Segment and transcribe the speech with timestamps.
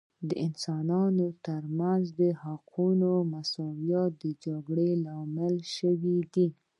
[0.29, 6.47] د انسانانو ترمنځ د حقوقو مساوات د جګړو لامل سوی دی